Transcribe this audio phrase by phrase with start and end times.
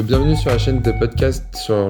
[0.00, 1.86] Bienvenue sur la chaîne de podcast sur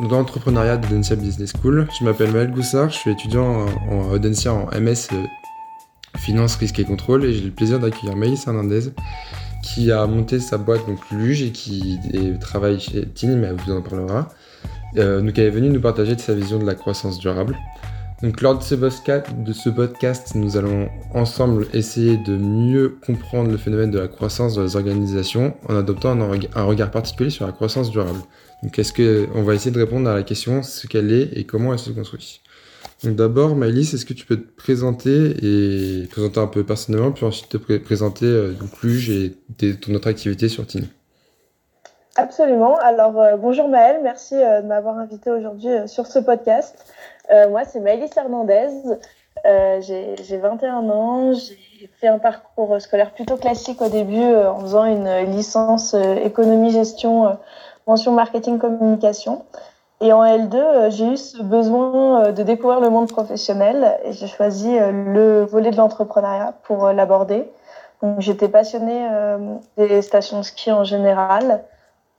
[0.00, 1.86] l'entrepreneuriat d'Audencia Business School.
[2.00, 5.26] Je m'appelle Maël Goussard, je suis étudiant en Audencia en MS euh,
[6.16, 8.92] Finance, Risque et Contrôle et j'ai le plaisir d'accueillir Maïs Hernandez
[9.62, 12.00] qui a monté sa boîte donc Luge et qui
[12.40, 14.30] travaille chez Tini, mais elle vous en parlera.
[14.96, 17.58] Euh, donc elle est venue nous partager de sa vision de la croissance durable.
[18.24, 18.62] Donc lors de
[19.52, 24.62] ce, podcast, nous allons ensemble essayer de mieux comprendre le phénomène de la croissance dans
[24.62, 28.20] les organisations en adoptant un, regard particulier sur la croissance durable.
[28.62, 31.44] Donc est-ce que on va essayer de répondre à la question ce qu'elle est et
[31.44, 32.40] comment elle se construit.
[33.02, 37.26] Donc d'abord, Maëlys, est-ce que tu peux te présenter et présenter un peu personnellement, puis
[37.26, 39.34] ensuite te présenter euh, Luge et
[39.82, 40.86] ton autre activité sur Tine
[42.16, 42.76] Absolument.
[42.76, 46.76] Alors euh, bonjour Maël, merci euh, de m'avoir invité aujourd'hui sur ce podcast.
[47.30, 48.68] Euh, moi, c'est Maëlys Hernandez.
[49.46, 51.32] Euh, j'ai 21 ans.
[51.32, 57.36] J'ai fait un parcours scolaire plutôt classique au début euh, en faisant une licence économie-gestion,
[57.86, 59.44] mention marketing-communication.
[60.00, 64.76] Et en L2, j'ai eu ce besoin de découvrir le monde professionnel et j'ai choisi
[64.78, 67.50] le volet de l'entrepreneuriat pour l'aborder.
[68.18, 69.08] J'étais passionnée
[69.78, 71.64] des stations de ski en général.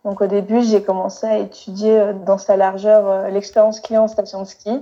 [0.05, 4.47] Donc, au début, j'ai commencé à étudier dans sa largeur l'expérience client en station de
[4.47, 4.81] ski.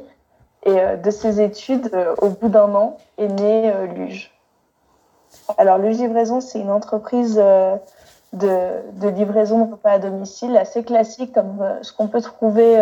[0.66, 4.32] Et euh, de ces études, euh, au bout d'un an, est né euh, Luge.
[5.58, 7.36] Alors, Luge Livraison, c'est une entreprise
[8.34, 12.82] de, livraison de repas à domicile assez classique, comme ce qu'on peut trouver,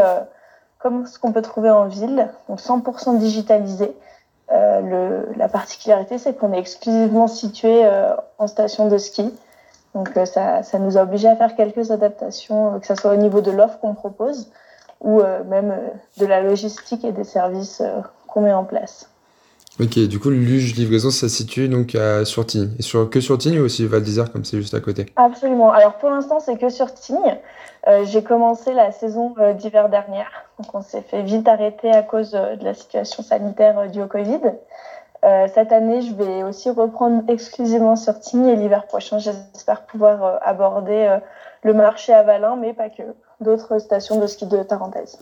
[0.78, 3.95] comme en ville, donc 100% digitalisé.
[4.50, 7.89] La particularité, c'est qu'on est exclusivement situé
[8.38, 9.33] en station de ski.
[9.94, 13.42] Donc, ça, ça nous a obligé à faire quelques adaptations, que ce soit au niveau
[13.42, 14.50] de l'offre qu'on propose,
[15.02, 15.88] ou euh, même euh,
[16.20, 19.09] de la logistique et des services euh, qu'on met en place.
[19.80, 22.45] Ok, du coup, Luge Livraison, ça se situe donc à, sur.
[22.78, 25.08] Et sur, que sur Tignes ou aussi Val d'Isère, comme c'est juste à côté?
[25.16, 25.72] Absolument.
[25.72, 27.38] Alors pour l'instant, c'est que sur Tignes.
[28.03, 30.30] J'ai commencé la saison d'hiver dernière.
[30.59, 34.08] Donc on s'est fait vite arrêter à cause de la situation sanitaire due au
[35.21, 35.52] Covid.
[35.54, 41.20] cette année, je vais aussi reprendre exclusivement sur Tignes et l'hiver prochain, j'espère pouvoir aborder
[41.64, 43.04] le marché à Valin, mais pas que
[43.39, 45.17] d'autres stations de ski de Tarentaise.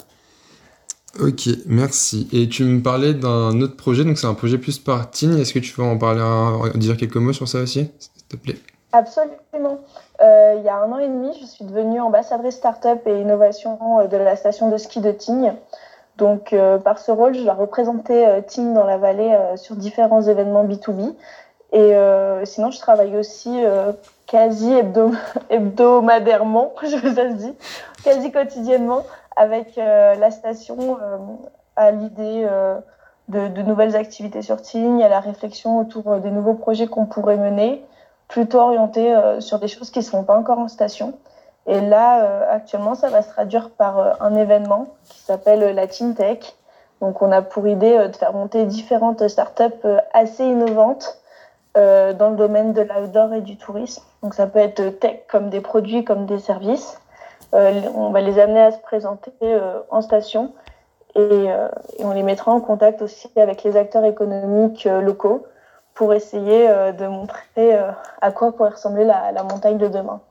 [1.20, 2.28] Ok, merci.
[2.32, 5.40] Et tu me parlais d'un autre projet, donc c'est un projet plus par Tignes.
[5.40, 6.22] Est-ce que tu veux en parler,
[6.76, 8.58] dire quelques mots sur ça aussi, s'il te plaît?
[8.92, 9.80] Absolument.
[10.22, 14.00] Euh, il y a un an et demi, je suis devenue ambassadrice start-up et innovation
[14.00, 15.54] euh, de la station de ski de Tignes.
[16.20, 20.66] Donc, euh, par ce rôle, je dois représenter Tignes dans la vallée sur différents événements
[20.66, 21.16] B2B.
[21.72, 21.94] Et
[22.46, 23.64] sinon, je travaille aussi
[24.28, 24.74] quasi
[25.50, 27.54] hebdomadairement, je vous ai dit,
[28.04, 29.04] quasi quotidiennement
[29.36, 31.18] avec euh, la station euh,
[31.78, 32.76] à l'idée euh,
[33.30, 37.38] de, de, nouvelles activités sur Tignes, à la réflexion autour des nouveaux projets qu'on pourrait
[37.38, 37.84] mener,
[38.28, 41.14] plutôt orientés sur des choses qui ne sont pas encore en station.
[41.70, 46.40] Et là, actuellement, ça va se traduire par un événement qui s'appelle la Team Tech.
[47.00, 51.20] Donc, on a pour idée de faire monter différentes startups assez innovantes
[51.78, 54.02] euh, dans le domaine de l'outdoor et du tourisme.
[54.24, 57.00] Donc ça peut être tech comme des produits, comme des services.
[57.54, 60.52] Euh, on va les amener à se présenter euh, en station
[61.14, 61.48] et,
[62.00, 65.46] on les mettra en contact aussi avec les acteurs économiques locaux
[65.94, 67.78] pour essayer de montrer
[68.22, 70.22] à quoi pourrait ressembler la, la montagne de demain.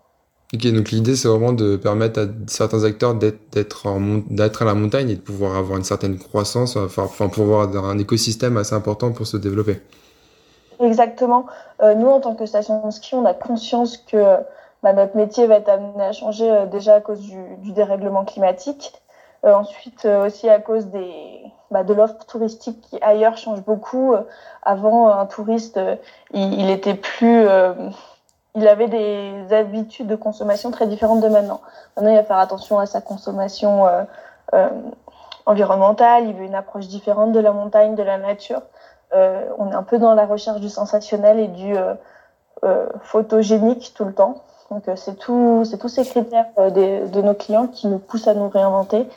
[0.54, 5.16] Ok, donc l'idée c'est vraiment de permettre à certains acteurs d'être à la montagne et
[5.16, 9.36] de pouvoir avoir une certaine croissance, enfin pouvoir avoir un écosystème assez important pour se
[9.36, 9.82] développer.
[10.80, 11.46] Exactement.
[11.82, 14.36] Euh, nous, en tant que station de ski, on a conscience que
[14.82, 18.92] bah, notre métier va être amené à changer euh, déjà à cause du, dérèglement climatique.
[19.44, 24.14] Euh, ensuite, aussi à cause des, bah, de l'offre touristique qui ailleurs change beaucoup.
[24.62, 25.80] avant, un touriste,
[26.32, 27.46] il, il, était plus,
[28.58, 31.60] il avait des habitudes de consommation très différentes de maintenant.
[31.96, 33.86] Maintenant, il va faire attention à sa consommation
[35.46, 36.28] environnementale.
[36.28, 38.62] Il veut une approche différente de la montagne, de la nature.
[39.14, 41.94] Euh, on est un peu dans la recherche du sensationnel et du euh,
[42.64, 44.42] euh, photogénique tout le temps.
[44.70, 49.08] Donc c'est tous ces critères de nos clients qui nous poussent à nous réinventer.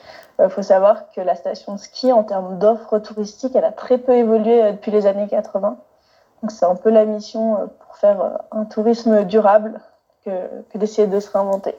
[0.41, 3.97] Il faut savoir que la station de ski, en termes d'offres touristiques, elle a très
[3.97, 5.75] peu évolué depuis les années 80.
[6.41, 9.79] Donc c'est un peu la mission pour faire un tourisme durable
[10.25, 10.31] que,
[10.75, 11.75] d'essayer de se réinventer.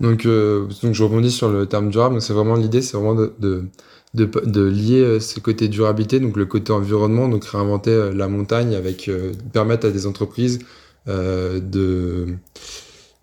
[0.00, 2.20] Donc, donc je rebondis sur le terme durable.
[2.20, 3.68] C'est vraiment l'idée, c'est vraiment de
[4.14, 8.74] de, lier euh, ce côté durabilité, donc le côté environnement, donc réinventer euh, la montagne
[8.74, 10.60] avec euh, permettre à des entreprises
[11.06, 12.26] de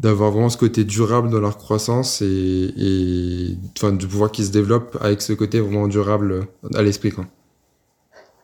[0.01, 4.97] d'avoir vraiment ce côté durable dans leur croissance et, enfin, de pouvoir qu'ils se développent
[5.01, 7.13] avec ce côté vraiment durable à l'esprit.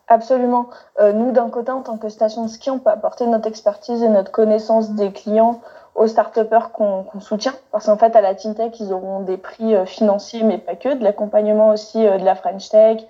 [0.08, 0.68] Absolument.
[1.00, 4.10] nous, d'un côté, en tant que station de ski, on peut apporter notre expertise et
[4.10, 5.62] notre connaissance des clients
[5.96, 7.54] aux start-upers qu'on soutient.
[7.72, 11.04] Parce qu'en fait, à la TeamTech, ils auront des prix financiers, mais pas que, de
[11.04, 13.02] l'accompagnement aussi de la French Tech,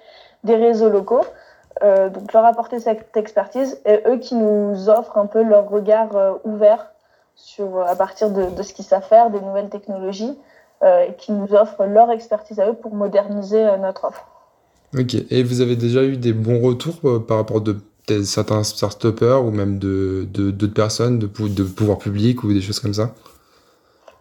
[0.45, 1.25] des réseaux locaux.
[1.81, 6.91] donc, leur apporter cette expertise et eux qui nous offrent un peu leur regard ouvert
[7.35, 10.39] sur, à partir de, de ce qu'ils savent faire, des nouvelles technologies,
[10.85, 14.25] et qui nous offrent leur expertise à eux pour moderniser notre offre.
[14.93, 17.77] Ok, et vous avez déjà eu des bons retours par rapport de
[18.23, 22.93] certains start-upers ou même de d'autres personnes, de, de pouvoir public ou des choses comme
[22.93, 23.11] ça?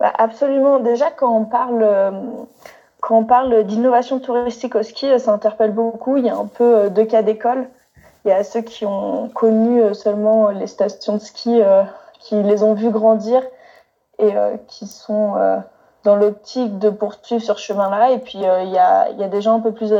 [0.00, 0.80] Bah, Absolument.
[0.80, 2.10] Déjà, quand on parle, euh,
[3.00, 6.16] quand on parle d'innovation touristique au ski, ça interpelle beaucoup.
[6.16, 7.68] Il y a un peu euh, deux cas d'école.
[8.24, 11.60] Il y a ceux qui ont connu euh, seulement les stations de ski,
[12.20, 13.42] qui les ont vues grandir
[14.18, 14.32] et
[14.68, 15.34] qui sont
[16.04, 18.12] dans l'optique de poursuivre sur ce chemin-là.
[18.12, 19.92] Et puis, il y, a, il y a des gens un peu plus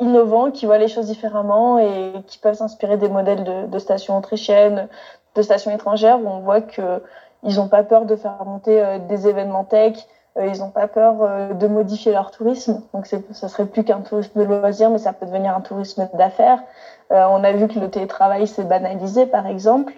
[0.00, 4.88] innovants, qui voient les choses différemment et qui peuvent s'inspirer des modèles de, stations autrichiennes,
[5.34, 7.02] de stations étrangères, où on voit que
[7.42, 9.96] ils n'ont pas peur de faire monter euh, des événements tech,
[10.36, 12.82] euh, ils n'ont pas peur euh, de modifier leur tourisme.
[12.92, 16.62] Donc ça serait plus qu'un tourisme de loisir, mais ça peut devenir un tourisme d'affaires.
[17.10, 19.92] on a vu que le télétravail s'est banalisé, par exemple.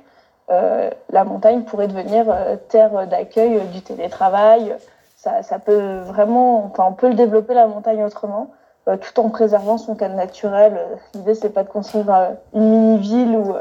[0.49, 2.27] la montagne pourrait devenir
[2.69, 4.75] terre d'accueil du télétravail.
[5.17, 8.51] Ça, ça peut vraiment, enfin, on peut le développer la montagne autrement.
[8.89, 10.77] Euh, tout en préservant son cadre naturel.
[10.77, 13.55] Euh, l'idée, c'est pas de construire euh, une mini-ville ou,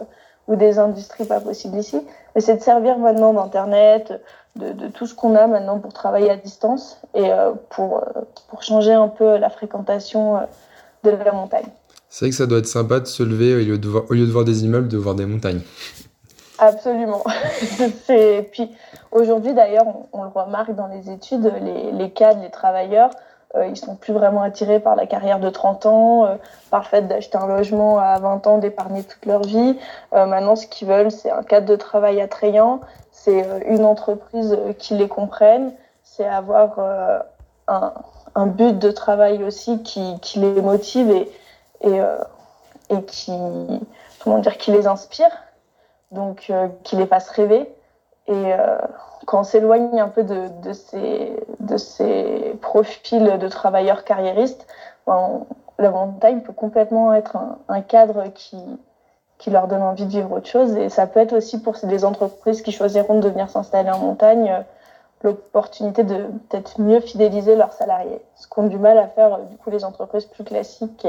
[0.47, 2.01] ou des industries pas possibles ici,
[2.33, 4.19] mais c'est de servir maintenant d'Internet,
[4.55, 7.29] de, de, tout ce qu'on a maintenant pour travailler à distance et
[7.69, 8.03] pour,
[8.49, 10.39] pour changer un peu la fréquentation
[11.03, 11.67] de la montagne.
[12.09, 14.13] C'est vrai que ça doit être sympa de se lever au lieu de voir, au
[14.13, 15.61] lieu de voir des immeubles, de voir des montagnes.
[16.57, 17.23] Absolument.
[18.51, 18.71] puis
[19.11, 23.11] aujourd'hui, d'ailleurs, on, on, le remarque dans les études, les, les cadres, les travailleurs,
[23.55, 26.35] euh, ils sont plus vraiment attirés par la carrière de 30 ans, euh,
[26.69, 29.77] par le fait d'acheter un logement à 20 ans, d'épargner toute leur vie.
[30.13, 32.79] Euh, maintenant, ce qu'ils veulent, c'est un cadre de travail attrayant,
[33.11, 36.79] c'est une entreprise qui les comprenne, c'est avoir
[37.67, 37.93] un,
[38.35, 41.31] un, but de travail aussi qui, qui les motive et,
[41.81, 41.99] et,
[42.89, 43.33] et qui,
[44.59, 45.29] qui les inspire,
[46.11, 46.51] donc
[46.83, 47.69] qui les fasse rêver.
[48.27, 48.53] Et
[49.31, 50.73] quand on s'éloigne un peu de,
[51.77, 54.67] ces, profils de travailleurs carriéristes,
[55.07, 55.45] ben,
[55.79, 57.37] la montagne peut complètement être
[57.69, 58.61] un, cadre qui,
[59.47, 60.75] leur donne envie de vivre autre chose.
[60.75, 64.51] Et ça peut être aussi pour des entreprises qui choisiront de venir s'installer en montagne
[64.51, 64.63] euh,
[65.23, 68.19] l'opportunité de peut-être mieux fidéliser leurs salariés.
[68.35, 71.07] Ce qu'ont du mal à faire du coup les entreprises plus classiques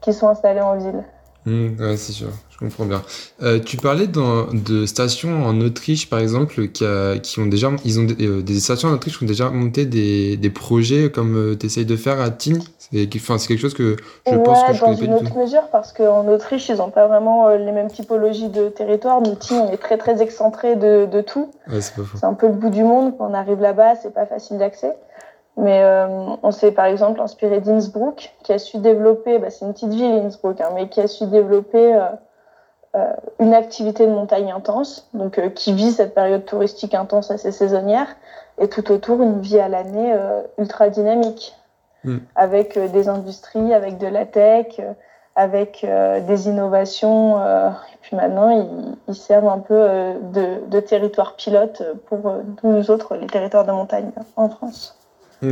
[0.00, 1.04] qui sont installées en ville.
[1.48, 3.02] Mmh, ouais, c'est sûr, je comprends bien.
[3.42, 7.70] Euh, tu parlais dans, de stations en Autriche, par exemple, qui, a, qui ont déjà,
[7.86, 11.36] ils ont euh, des stations en Autriche qui ont déjà monté des, des projets comme
[11.36, 12.62] euh, tu essayes de faire à Tignes.
[12.78, 13.96] C'est quelque chose que
[14.26, 15.06] je pense que je connais pas du tout.
[15.06, 18.68] Dans une autre mesure, parce qu'en Autriche, ils n'ont pas vraiment les mêmes typologies de
[18.68, 19.20] territoire.
[19.20, 21.50] Nous, Tignes, on est très très excentré de, de tout.
[21.70, 23.14] Ouais, c'est un peu le bout du monde.
[23.18, 24.94] Quand on arrive là-bas, c'est pas facile d'accès.
[25.58, 26.06] Mais euh,
[26.44, 30.12] on s'est par exemple inspiré d'Innsbruck, qui a su développer, bah, c'est une petite ville
[30.12, 32.04] Innsbruck, hein, mais qui a su développer euh,
[32.94, 38.06] euh, une activité de montagne intense, donc qui vit cette période touristique intense assez saisonnière,
[38.58, 40.16] et tout autour une vie à l'année
[40.58, 41.56] ultra dynamique,
[42.04, 42.18] mm.
[42.36, 44.80] avec des industries, avec de la tech,
[45.34, 45.84] avec
[46.26, 47.40] des innovations.
[47.40, 49.88] et puis maintenant, ils, ils servent un peu
[50.32, 52.32] de, de territoire pilote pour
[52.62, 54.97] nous autres, les territoires de montagne en France.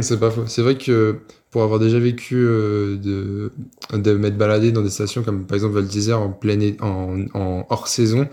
[0.01, 0.47] C'est pas faux.
[0.47, 3.53] C'est vrai que pour avoir déjà vécu euh, de,
[3.97, 7.67] de m'être baladé dans des stations comme par exemple Val d'Isère en pleine en, en
[7.71, 8.29] hors saison,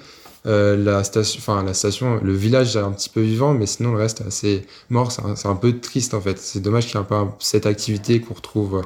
[0.46, 3.92] euh, la station, enfin la station, le village est un petit peu vivant, mais sinon
[3.94, 5.12] le reste est assez mort.
[5.12, 6.38] C'est un, un, peu triste en fait.
[6.38, 8.82] C'est dommage qu'il y ait peu cette activité qu'on retrouve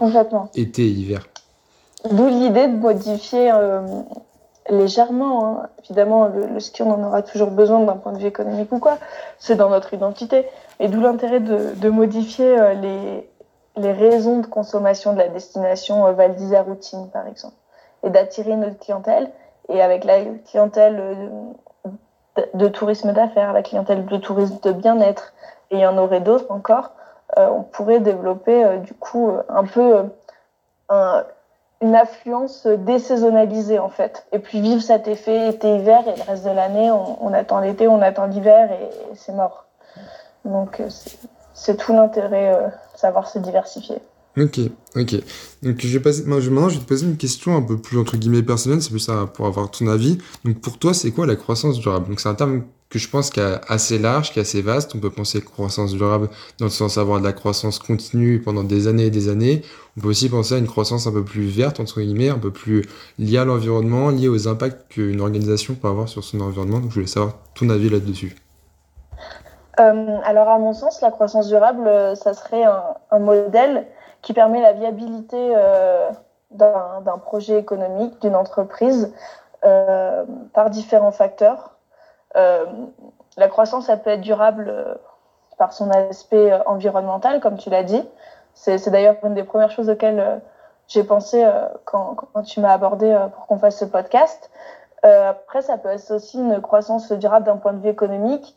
[0.55, 1.25] été et hiver.
[2.11, 3.81] D'où l'idée de modifier euh,
[4.69, 5.45] légèrement.
[5.45, 5.69] Hein.
[5.83, 8.97] Évidemment, le, ski on en aura toujours besoin d'un point de vue économique ou quoi.
[9.39, 10.45] C'est dans notre identité.
[10.79, 12.73] Et d'où l'intérêt de, modifier euh,
[13.75, 17.55] les, raisons de consommation de la destination euh, Val d'Isère routine, par exemple,
[18.03, 19.31] et d'attirer notre clientèle.
[19.69, 21.91] Et avec la clientèle euh,
[22.35, 25.33] de, de tourisme d'affaires, la clientèle de tourisme de bien-être,
[25.71, 26.91] et il y en aurait d'autres encore,
[27.35, 30.05] on pourrait développer du coup un peu
[30.87, 31.25] un,
[31.81, 34.25] une affluence désaisonnalisée en fait.
[34.31, 38.01] Et puis vivre cet effet été-hiver et le reste de l'année, on, attend l'été, on
[38.01, 39.65] attend l'hiver et, c'est mort.
[40.45, 40.89] Donc euh,
[41.53, 43.97] c'est tout l'intérêt euh, savoir se diversifier.
[44.37, 44.59] Ok,
[44.95, 45.15] ok.
[45.63, 48.43] Donc je vais maintenant je vais te poser une question un peu plus entre guillemets
[48.43, 50.19] personnelle, c'est plus ça pour avoir ton avis.
[50.45, 52.07] Donc pour toi, c'est quoi la croissance durable?
[52.07, 54.95] Donc c'est un terme que je pense qui est assez large, qui est assez vaste.
[54.95, 56.29] On peut penser croissance durable
[56.59, 59.61] dans le sens d'avoir de la croissance continue pendant des années et des années.
[59.97, 62.51] On peut aussi penser à une croissance un peu plus verte, entre guillemets, un peu
[62.51, 62.85] plus
[63.19, 66.79] liée à l'environnement, liée aux impacts qu'une organisation peut avoir sur son environnement.
[66.79, 68.35] Donc je voulais savoir ton avis là-dessus.
[69.77, 73.85] Alors, à mon sens, la croissance durable, ça serait un, modèle
[74.23, 75.53] qui permet la viabilité
[76.49, 79.13] d'un projet économique, d'une entreprise,
[79.61, 81.76] par différents facteurs.
[82.37, 84.99] La croissance, ça peut être durable
[85.57, 88.03] par son aspect environnemental, comme tu l'as dit.
[88.53, 90.41] C'est d'ailleurs une des premières choses auxquelles
[90.87, 92.15] j'ai pensé euh, quand,
[92.45, 94.49] tu m'as abordé euh, pour qu'on fasse ce podcast.
[95.05, 98.55] Euh, après, ça peut être aussi une croissance durable d'un point de vue économique.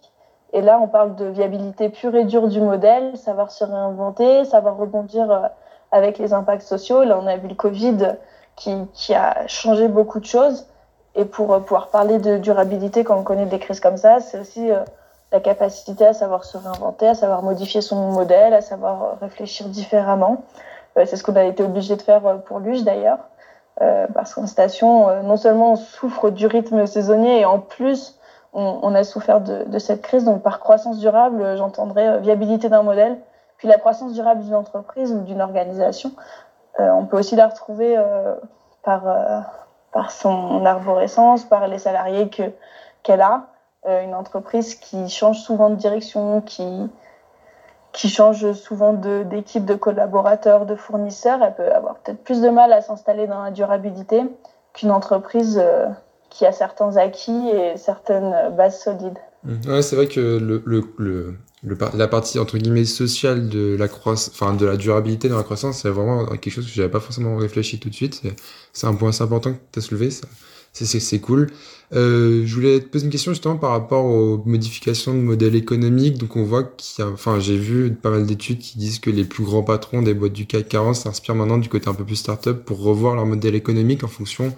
[0.52, 4.76] Et là, on parle de viabilité pure et dure du modèle, savoir se réinventer, savoir
[4.76, 5.50] rebondir
[5.92, 7.04] avec les impacts sociaux.
[7.04, 8.16] Là, on a vu le Covid
[8.56, 10.66] qui a changé beaucoup de choses.
[11.14, 14.70] Et pour pouvoir parler de durabilité quand on connaît des crises comme ça, c'est aussi
[15.32, 20.44] la capacité à savoir se réinventer, à savoir modifier son modèle, à savoir réfléchir différemment.
[20.96, 23.18] Euh, c'est ce qu'on a été obligé de faire euh, pour Luge d'ailleurs,
[23.80, 28.16] euh, parce qu'en station, non seulement on souffre du rythme saisonnier et en plus
[28.52, 30.24] on, a souffert de, cette crise.
[30.24, 33.16] Donc par croissance durable, j'entendrais viabilité d'un modèle,
[33.58, 36.10] puis la croissance durable d'une entreprise ou d'une organisation.
[36.80, 37.96] on peut aussi la retrouver
[38.82, 39.04] par,
[39.92, 42.42] par son arborescence, par les salariés que,
[43.02, 43.46] qu'elle a.
[43.86, 46.88] une entreprise qui change souvent de direction, qui,
[47.92, 52.72] qui change souvent d'équipe de, collaborateurs, de fournisseurs, elle peut avoir peut-être plus de mal
[52.72, 54.22] à s'installer dans la durabilité
[54.74, 55.86] qu'une entreprise euh,
[56.28, 59.18] qui a certains acquis et certaines bases solides.
[59.42, 59.82] Mmh.
[59.82, 60.62] C'est vrai que le,
[60.98, 65.42] le, la partie entre guillemets sociale de la croissance, enfin de la durabilité dans la
[65.42, 68.22] croissance, c'est vraiment quelque chose que j'avais pas forcément réfléchi tout de suite.
[68.72, 70.10] C'est un point assez important que tu as soulevé.
[70.72, 71.48] C'est cool.
[71.92, 76.16] Euh, je voulais te poser une question justement par rapport aux modifications de modèles économiques.
[76.16, 79.10] Donc on voit qu'il y a, enfin j'ai vu pas mal d'études qui disent que
[79.10, 82.04] les plus grands patrons des boîtes du CAC 40 s'inspirent maintenant du côté un peu
[82.04, 84.54] plus start-up pour revoir leur modèle économique en fonction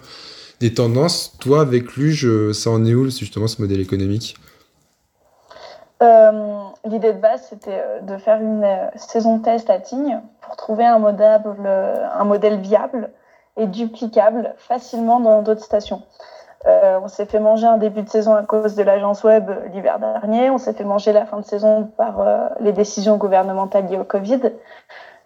[0.59, 1.33] des tendances.
[1.39, 4.35] Toi, avec Luge, ça en est où justement ce modèle économique?
[6.01, 10.85] Euh, L'idée de base, c'était euh, de faire une saison test à Tignes pour trouver
[10.85, 13.09] un modèle, viable
[13.55, 16.01] et duplicable facilement dans d'autres stations.
[16.65, 19.99] Euh, on s'est fait manger un début de saison à cause de l'agence web l'hiver
[19.99, 20.49] dernier.
[20.49, 24.05] On s'est fait manger la fin de saison par euh, les décisions gouvernementales liées au
[24.05, 24.41] Covid.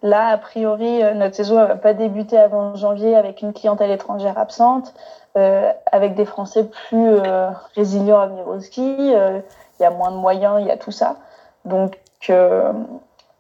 [0.04, 4.38] Là, a priori, euh, notre saison va pas débuter avant janvier avec une clientèle étrangère
[4.38, 4.94] absente,
[5.38, 8.96] euh, avec des Français plus euh, résilients à venir au ski.
[9.00, 11.18] Il y a moins de moyens, il y a tout ça.
[11.66, 11.98] Donc,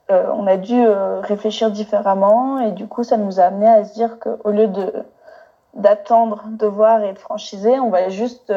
[0.09, 0.87] on a dû
[1.21, 4.93] réfléchir différemment et du coup, ça nous a amené à se dire qu'au lieu de
[5.73, 8.51] d'attendre, de voir et de franchiser, on va juste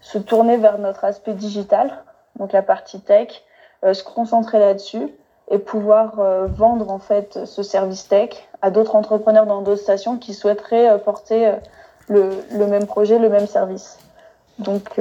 [0.00, 2.02] se tourner vers notre aspect digital,
[2.38, 3.44] donc la partie tech,
[3.82, 5.12] se concentrer là-dessus
[5.50, 6.14] et pouvoir
[6.46, 8.30] vendre en fait ce service tech
[8.62, 11.52] à d'autres entrepreneurs dans d'autres stations qui souhaiteraient porter
[12.08, 13.98] le, le, même projet, le même service.
[14.58, 14.98] Donc,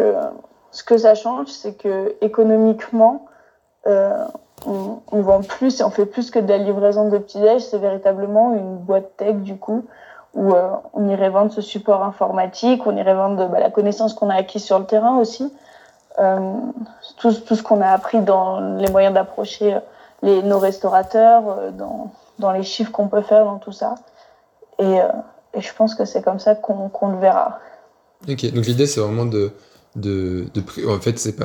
[0.72, 3.26] ce que ça change, c'est que économiquement,
[4.66, 7.62] on, vend plus et on fait plus que de la livraison de petits-déj.
[7.62, 9.86] C'est véritablement une boîte tech, du coup,
[10.34, 14.30] où euh, on irait vendre ce support informatique, on irait vendre bah, la connaissance qu'on
[14.30, 15.54] a acquise sur le terrain aussi,
[16.20, 16.54] euh,
[17.18, 19.78] tout, tout, ce qu'on a appris dans les moyens d'approcher
[20.24, 23.96] nos restaurateurs, euh, dans, dans, les chiffres qu'on peut faire, dans tout ça.
[24.80, 24.98] Et,
[25.54, 27.60] et je pense que c'est comme ça qu'on le verra.
[28.28, 29.52] Ok, donc l'idée c'est vraiment de
[29.96, 31.36] de, de en fait c'est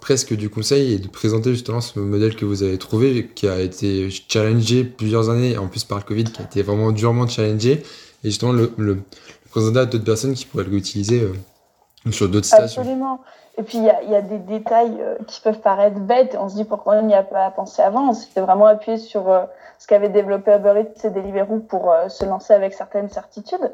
[0.00, 3.58] presque du conseil et de présenter justement ce modèle que vous avez trouvé qui a
[3.60, 7.82] été challengé plusieurs années en plus par le Covid qui a été vraiment durement challengé
[8.22, 8.98] et justement le, le,
[9.50, 11.32] présenter à d'autres personnes qui pourraient l'utiliser euh,
[12.12, 12.82] sur d'autres stations.
[12.82, 13.20] Absolument.
[13.58, 16.36] Et puis il y a, y a, des détails euh, qui peuvent paraître bêtes.
[16.38, 18.12] On se dit pourquoi on n'y a pas pensé avant.
[18.12, 19.44] C'était vraiment appuyé sur euh,
[19.78, 23.72] ce qu'avait développé Uber Eats et Deliveroo pour se lancer avec certaines certitudes.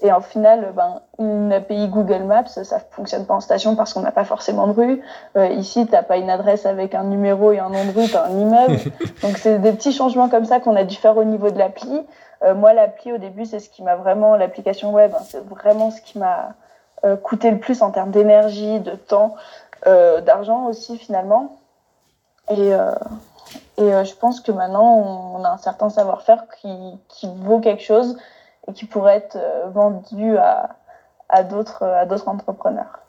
[0.00, 4.00] Et en final, ben, une API Google Maps, ça fonctionne pas en station parce qu'on
[4.00, 5.02] n'a pas forcément de rue.
[5.36, 8.26] Euh, ici, t'as pas une adresse avec un numéro et un nom de rue, t'as
[8.26, 8.78] un immeuble.
[9.22, 12.06] Donc c'est des petits changements comme ça qu'on a dû faire au niveau de l'appli.
[12.44, 15.90] Euh, moi, l'appli au début, c'est ce qui m'a vraiment, l'application web, hein, c'est vraiment
[15.90, 16.54] ce qui m'a
[17.04, 19.36] euh, coûté le plus en termes d'énergie, de temps,
[19.86, 21.60] euh, d'argent aussi finalement.
[22.50, 22.94] Et, euh,
[23.76, 28.16] et je pense que maintenant, on a un certain savoir-faire qui, vaut quelque chose
[28.66, 30.76] et qui pourrait être euh, vendu à,
[31.28, 31.84] à d'autres
[32.26, 33.00] entrepreneurs.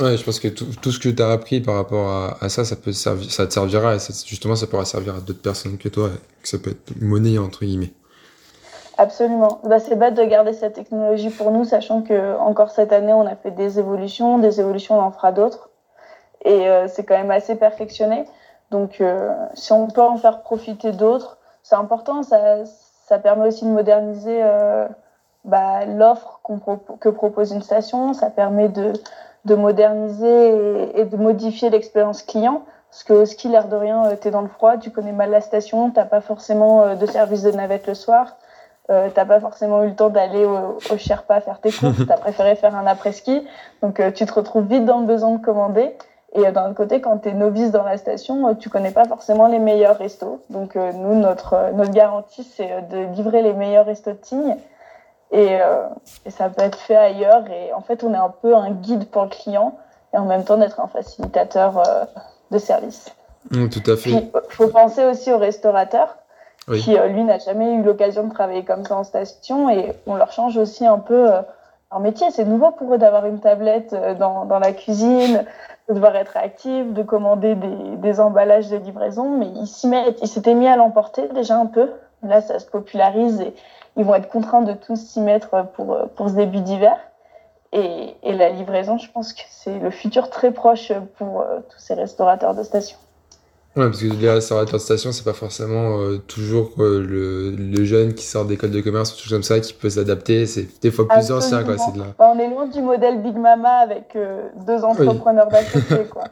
[0.00, 2.64] Ouais, je pense que tout, ce que tu as appris par rapport à, à, ça,
[2.64, 5.88] ça, peut servir, ça te servira et justement, ça pourra servir à d'autres personnes que
[5.88, 7.92] toi, que ça peut être monnaie entre guillemets.
[8.98, 9.60] Absolument.
[9.62, 13.26] Bah, c'est bête de garder cette technologie pour nous, sachant que encore cette année, on
[13.26, 15.70] a fait des évolutions, des évolutions, on en fera d'autres.
[16.44, 18.24] Et euh, c'est quand même assez perfectionné.
[18.72, 22.24] Donc, euh, si on peut en faire profiter d'autres, c'est important.
[22.24, 24.88] Ça, permet aussi de moderniser euh,
[25.44, 26.40] bah, l'offre
[27.00, 28.14] que propose une station.
[28.14, 28.94] Ça permet de,
[29.44, 32.62] de moderniser et, de modifier l'expérience client.
[32.90, 35.30] Parce que au ski, l'air de rien, tu es dans le froid, tu connais mal
[35.30, 38.36] la station, t'as pas forcément de service de navette le soir.
[38.90, 42.16] Euh, t'as pas forcément eu le temps d'aller au, au, Sherpa faire tes courses, t'as
[42.16, 43.46] préféré faire un après-ski,
[43.82, 45.94] donc tu te retrouves vite dans le besoin de commander.
[46.34, 49.46] Et d'un autre côté, quand tu es novice dans la station, tu connais pas forcément
[49.46, 50.42] les meilleurs restos.
[50.50, 54.56] Donc nous, notre, notre garantie, c'est de livrer les meilleurs restos de Tignes.
[55.30, 55.86] Et, euh,
[56.24, 57.44] et, ça peut être fait ailleurs.
[57.50, 59.78] Et en fait, on est un peu un guide pour le client
[60.14, 62.04] et en même temps d'être un facilitateur euh,
[62.50, 63.14] de service.
[63.50, 64.10] Mmh, tout à fait.
[64.10, 66.16] Il faut penser aussi au restaurateur
[66.68, 66.80] oui.
[66.80, 70.14] qui, euh, lui, n'a jamais eu l'occasion de travailler comme ça en station et on
[70.14, 71.40] leur change aussi un peu euh,
[71.90, 72.30] leur métier.
[72.30, 75.44] C'est nouveau pour eux d'avoir une tablette euh, dans, dans, la cuisine,
[75.88, 80.18] de devoir être actif, de commander des, des emballages de livraison, mais ils s'y mettent.
[80.22, 81.90] Ils s'étaient mis à l'emporter déjà un peu.
[82.22, 83.54] Là, ça se popularise et
[83.96, 86.96] ils vont être contraints de tous s'y mettre pour, pour ce début d'hiver.
[87.72, 91.94] Et, et, la livraison, je pense que c'est le futur très proche pour tous ces
[91.94, 92.96] restaurateurs de station.
[93.78, 97.84] Ouais, parce que les restaurateurs de station, c'est pas forcément euh, toujours euh, le, le,
[97.84, 100.46] jeune qui sort d'école de commerce ou tout comme ça qui peut s'adapter.
[100.46, 101.78] C'est des fois plus ancien, quoi.
[101.78, 102.06] C'est de là.
[102.18, 105.96] Bah, on est loin du modèle Big Mama avec euh, deux entrepreneurs oui.
[106.10, 106.24] quoi.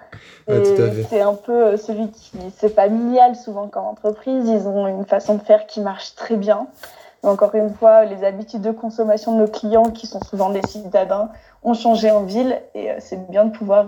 [0.48, 4.48] ouais, c'est un peu celui qui c'est familial souvent comme entreprise.
[4.48, 6.66] Ils ont une façon de faire qui marche très bien.
[7.22, 10.62] Mais encore une fois, les habitudes de consommation de nos clients, qui sont souvent des
[10.66, 11.28] citadins,
[11.62, 13.86] ont changé en ville et c'est bien de pouvoir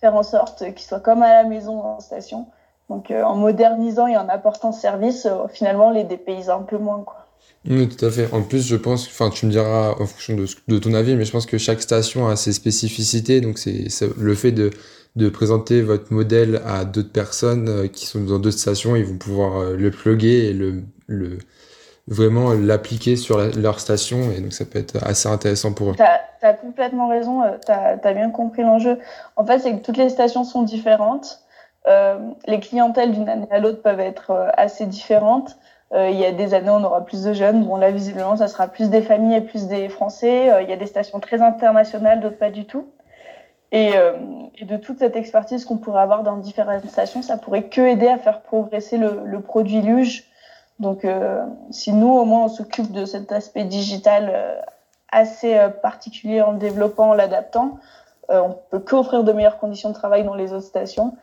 [0.00, 2.46] faire en sorte qu'ils soient comme à la maison en station.
[2.90, 7.02] Donc euh, en modernisant et en apportant service, euh, finalement, les dépaysent un peu moins.
[7.04, 7.26] Quoi.
[7.66, 8.30] Oui, tout à fait.
[8.32, 11.24] En plus, je pense, enfin, tu me diras en fonction de, de, ton avis, mais
[11.24, 13.40] je pense que chaque station a ses spécificités.
[13.40, 13.88] Donc, c'est
[14.18, 14.70] le fait de,
[15.16, 19.16] de présenter votre modèle à d'autres personnes euh, qui sont dans d'autres stations, ils vont
[19.16, 21.38] pouvoir le plugger et le, le
[22.06, 24.30] vraiment l'appliquer sur la, leur station.
[24.36, 25.94] Et donc, ça peut être assez intéressant pour eux.
[25.96, 27.40] Tu as, complètement raison.
[27.64, 28.98] Tu as, as, bien compris l'enjeu.
[29.36, 31.43] En fait, c'est que toutes les stations sont différentes.
[31.86, 35.58] Euh, les clientèles d'une année à l'autre peuvent être euh, assez différentes.
[35.92, 37.64] Euh, il y a des années, on aura plus de jeunes.
[37.64, 40.50] Bon, là, visiblement, ça sera plus des familles et plus des Français.
[40.62, 42.86] Il y a des stations très internationales, d'autres pas du tout.
[43.70, 43.92] Et,
[44.62, 48.18] de toute cette expertise qu'on pourrait avoir dans différentes stations, ça pourrait que aider à
[48.18, 50.24] faire progresser le, produit luge.
[50.80, 51.06] Donc,
[51.70, 54.64] si nous, au moins, on s'occupe de cet aspect digital
[55.10, 57.78] assez particulier en le développant, en l'adaptant,
[58.28, 61.14] on peut qu'offrir de meilleures conditions de travail dans les autres stations.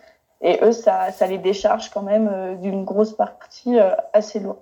[0.43, 4.58] Et eux, ça, les décharge quand même euh, d'une grosse partie euh, assez lourde.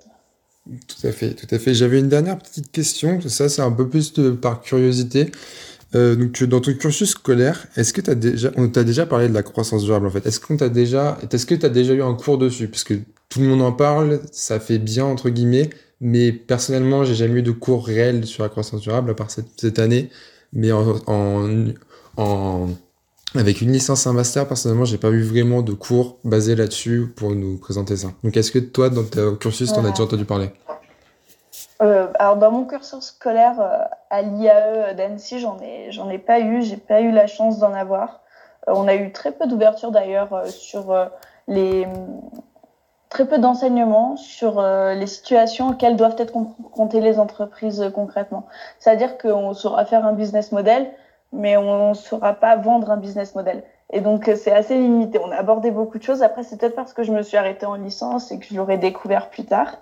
[0.87, 1.73] Tout à fait, tout à fait.
[1.73, 5.31] J'avais une dernière petite question, ça c'est un peu plus par curiosité.
[5.95, 9.27] Euh, donc dans ton cursus scolaire, est-ce que tu as déjà on t'a déjà parlé
[9.27, 10.25] de la croissance durable en fait?
[10.27, 12.67] Est-ce qu'on t'a déjà est-ce que tu as déjà eu un cours dessus?
[12.67, 12.93] Parce que
[13.29, 17.43] tout le monde en parle, ça fait bien entre guillemets, mais personnellement, j'ai jamais eu
[17.43, 20.11] de cours réel sur la croissance durable à part cette, année,
[20.53, 20.95] mais en,
[22.17, 22.67] en
[23.35, 27.31] avec une licence, un master, personnellement, j'ai pas eu vraiment de cours basés là-dessus pour
[27.31, 28.09] nous présenter ça.
[28.23, 30.51] Donc, est-ce que toi, dans ton cursus, t'en as déjà entendu parler?
[31.81, 36.39] Euh, Alors, dans mon cursus scolaire euh, à l'IAE d'Annecy, j'en ai, j'en ai pas
[36.39, 36.61] eu.
[36.61, 38.21] J'ai pas eu la chance d'en avoir.
[38.67, 41.05] Euh, on a eu très peu d'ouverture d'ailleurs euh, sur euh,
[41.47, 41.87] les
[43.09, 48.45] très peu d'enseignements sur les situations auxquelles doivent être confrontées les entreprises concrètement.
[48.77, 50.91] C'est-à-dire qu'on saura faire un business model,
[51.31, 53.63] mais on ne saura pas vendre un business model.
[53.91, 55.19] Et donc, c'est assez limité.
[55.23, 56.21] On a abordé beaucoup de choses.
[56.21, 58.77] Après, c'est peut-être parce que je me suis arrêtée en licence et que je l'aurais
[58.77, 59.77] découvert plus tard.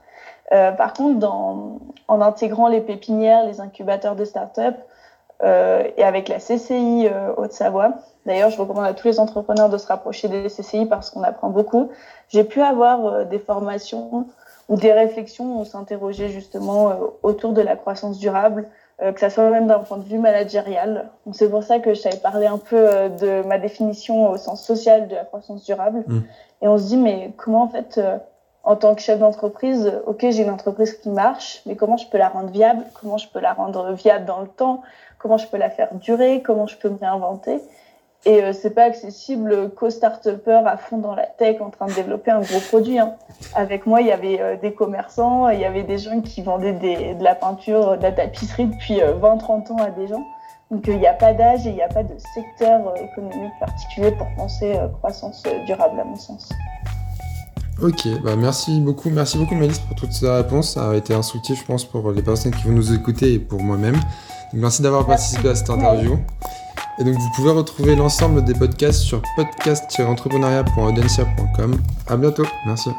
[0.54, 4.76] Euh, par contre, dans, en intégrant les pépinières, les incubateurs de start-up
[5.44, 9.78] euh, et avec la CCI euh, Haute-Savoie, d'ailleurs, je recommande à tous les entrepreneurs de
[9.78, 11.90] se rapprocher des CCI parce qu'on apprend beaucoup.
[12.30, 14.26] J'ai pu avoir euh, des formations
[14.70, 19.20] ou des réflexions où on s'interrogeait justement euh, autour de la croissance durable, euh, que
[19.20, 21.10] ça soit même d'un point de vue managérial.
[21.26, 24.66] Donc c'est pour ça que je parler un peu euh, de ma définition au sens
[24.66, 26.04] social de la croissance durable.
[26.08, 26.20] Mm.
[26.64, 28.18] Et on se dit mais comment en fait euh,
[28.64, 32.18] en tant que chef d'entreprise, ok j'ai une entreprise qui marche, mais comment je peux
[32.18, 32.84] la rendre viable?
[33.00, 34.82] Comment je peux la rendre viable dans le temps?
[35.20, 36.42] Comment je peux la faire durer?
[36.42, 37.62] Comment je peux me réinventer?
[38.26, 41.94] Et euh, c'est pas accessible qu'aux start-upers à fond dans la tech en train de
[41.94, 43.00] développer un gros produit.
[43.00, 43.14] Hein.
[43.56, 46.74] Avec moi, il y avait euh, des commerçants, il y avait des gens qui vendaient
[46.74, 50.26] des, de la peinture, de la tapisserie depuis euh, 20-30 ans à des gens.
[50.72, 54.12] Donc il n'y a pas d'âge et il n'y a pas de secteur économique particulier
[54.12, 56.50] pour penser croissance durable à mon sens.
[57.82, 60.74] Ok, bah merci beaucoup, merci beaucoup Mélisse pour toutes ces réponses.
[60.74, 63.62] Ça a été instructif, je pense, pour les personnes qui vont nous écouter et pour
[63.62, 63.96] moi-même.
[64.52, 66.18] Merci d'avoir participé à cette interview.
[67.00, 71.82] Et donc vous pouvez retrouver l'ensemble des podcasts sur podcast-entrepreneuriat.audencia.com.
[72.08, 72.90] À bientôt, merci.